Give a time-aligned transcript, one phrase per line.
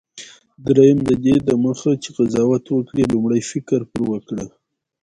[0.65, 4.45] دریم: ددې دمخه چي قضاوت وکړې، لومړی فکر پر وکړه.